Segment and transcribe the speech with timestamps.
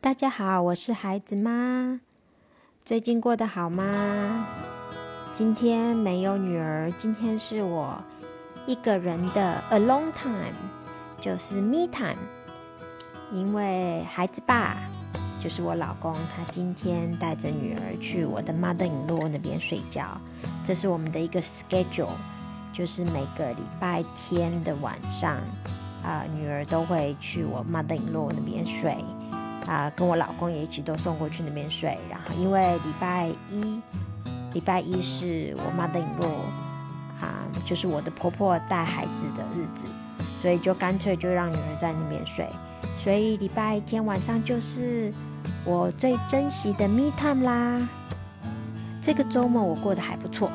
[0.00, 1.98] 大家好，我是孩子妈。
[2.84, 4.46] 最近过得好吗？
[5.32, 8.00] 今天没有女儿，今天是我
[8.64, 10.54] 一个人的 alone time，
[11.20, 12.16] 就是 me time。
[13.32, 14.76] 因为孩子爸
[15.42, 20.16] 就是我老公，他今天带着女儿去我的 mother-in-law 那边睡觉，
[20.64, 22.14] 这是我们的一个 schedule，
[22.72, 25.38] 就是每个礼拜天的晚上，
[26.04, 28.96] 啊，女儿都会去我 mother-in-law 那边睡。
[29.68, 31.98] 啊，跟我老公也一起都送过去那边睡。
[32.10, 33.80] 然后因为礼拜一，
[34.54, 36.28] 礼拜一是我妈的引落，
[37.20, 39.86] 啊，就是我的婆婆带孩子的日子，
[40.40, 42.48] 所以就干脆就让女儿在那边睡。
[43.04, 45.12] 所以礼拜天晚上就是
[45.66, 47.86] 我最珍惜的 me time 啦。
[49.02, 50.50] 这个周末我过得还不错。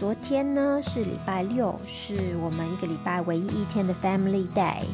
[0.00, 4.84] 昨天呢是礼拜六，是我们一个礼拜唯一一天的 family day，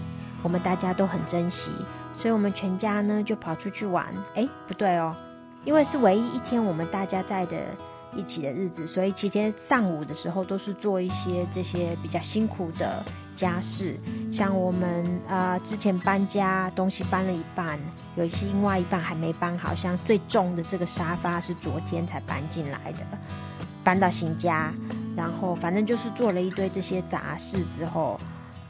[0.42, 1.70] 我们大家都很珍惜。
[2.18, 4.06] 所以我们全家呢就跑出去玩。
[4.34, 5.14] 哎，不对哦，
[5.64, 7.56] 因为是唯一一天我们大家在的
[8.16, 13.02] 一起的日子，所以今天上午的时候都是做一些这些比较辛苦的
[13.34, 13.98] 家事，
[14.32, 17.78] 像我们呃之前搬家，东西搬了一半，
[18.14, 23.00] 有一些另外一半还没搬好，像最重的这个沙发是昨天才搬进来的，
[23.82, 24.72] 搬到新家，
[25.16, 28.18] 然后反正就是做了一堆这些杂事之后。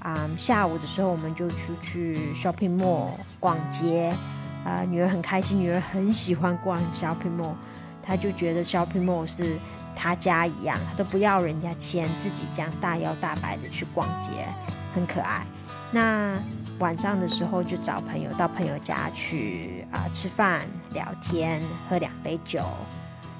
[0.04, 4.14] 啊，下午的时候我们就出去 shopping mall 逛街，
[4.62, 7.54] 啊，女儿很开心，女儿很喜欢逛 shopping mall，
[8.02, 9.56] 她就觉得 shopping mall 是
[9.96, 14.46] 她家一样，她都不要人家牵，自己这样大摇大摆的去逛街，
[14.94, 15.46] 很可爱。
[15.90, 16.38] 那
[16.80, 22.62] 晚上的时候就找朋友到朋友家去啊吃饭、聊天、喝两杯酒，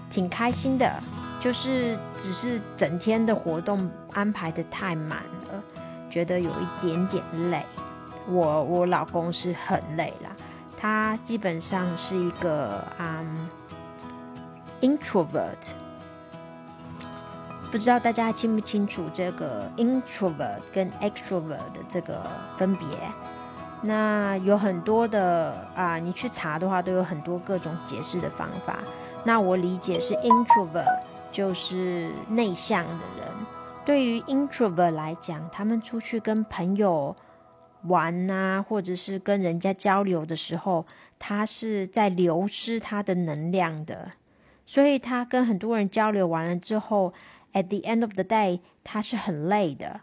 [0.09, 0.91] 挺开心的。
[1.43, 5.19] 就是只是整天的活动安排的太满。
[6.15, 7.61] 觉得有一点点累，
[8.29, 10.31] 我我老公是很累啦，
[10.79, 13.48] 他基本上是一个嗯
[14.81, 15.73] introvert，
[17.73, 22.22] 不知道大家清不清楚这个 introvert 跟 extrovert 的这个
[22.56, 22.87] 分别？
[23.83, 28.78] 那有很多的啊，你去查的话都有很多各种解释的方法。
[29.25, 31.00] 那我理解是 introvert
[31.33, 33.34] 就是内向的人。
[33.84, 37.15] 对于 introvert 来讲，他们出去跟朋友
[37.83, 40.87] 玩呐，或者是跟人家交流的时候，
[41.19, 44.12] 他是在流失他的能量的，
[44.65, 47.12] 所以他跟很多人交流完了之后
[47.53, 50.00] ，at the end of the day，他是很累的。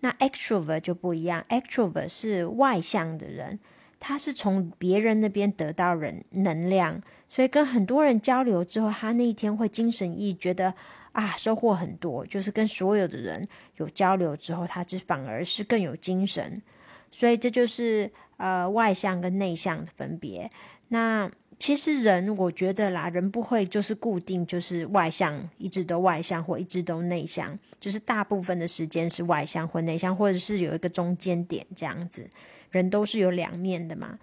[0.00, 3.58] 那 extrovert 就不一样，extrovert 是外向的人，
[4.02, 10.74] 他是从别人那边得到人能量，所以跟很多人交流之后，他那一天会精神奕，觉得。
[11.12, 13.46] 啊，收获很多，就是跟所有的人
[13.76, 16.62] 有交流之后，他就反而是更有精神。
[17.10, 20.50] 所以这就是呃外向跟内向的分别。
[20.88, 21.30] 那
[21.62, 32.28] 其实人，我觉得啦，人不会就是固定就是外向，一直都外向或一直都内向，就是大部分的时间是外向或内向，或者是有一个中间点这样子。
[32.72, 34.18] 人都是有两面的嘛。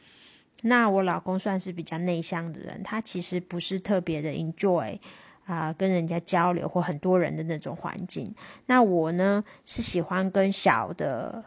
[0.64, 5.00] 那我老公算是比较内向的人，他其实不是特别的 enjoy。
[5.46, 8.36] 啊，跟人家交流或很多人的那种环境。
[8.66, 11.42] 那我呢是喜欢跟小的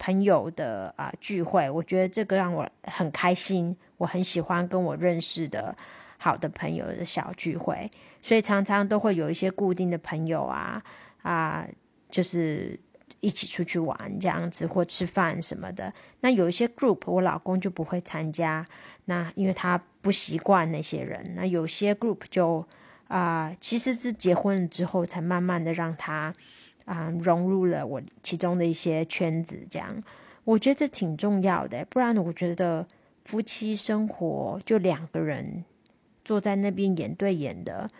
[0.00, 3.76] 朋友的啊聚会，我觉得这个让我很开心。
[3.98, 5.76] 我很喜欢跟我认识的
[6.16, 7.88] 好的朋友的小聚会，
[8.22, 10.82] 所以常常都会有一些固定的朋友啊
[11.22, 11.64] 啊，
[12.10, 12.80] 就是
[13.20, 15.92] 一起出去玩这样子或吃饭什么的。
[16.20, 18.66] 那有一些 group，我老公就不会参加，
[19.04, 21.34] 那因为他不习惯那些人。
[21.36, 22.66] 那有些 group 就。
[23.10, 26.32] 啊，其实是结婚了之后，才慢慢的让他
[26.84, 30.02] 啊融入了我其中的一些圈子，这样
[30.44, 31.84] 我觉得这挺重要的。
[31.86, 32.86] 不然我觉得
[33.24, 35.64] 夫妻生活就两个人
[36.24, 37.90] 坐在那边眼对眼的，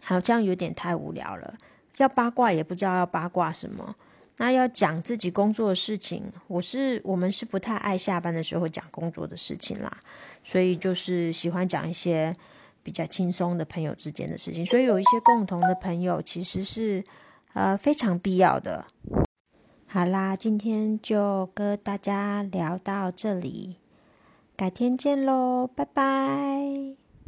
[0.00, 1.54] 好像有点太无聊了。
[1.96, 3.96] 要八卦也不知道要八卦什么，
[4.36, 9.98] 那要讲自己工作的事情，我是我们是不太爱下班的时候讲工作的事情啦，
[10.44, 12.36] 所以就是喜欢讲一些。
[12.80, 17.04] 比较轻松的朋友之间的事情，所以有一些共同的朋友其实是
[17.58, 18.84] 呃非常必要的。
[19.88, 23.78] 好啦，今天就跟大家聊到这里，
[24.56, 27.07] 改天见喽，拜拜。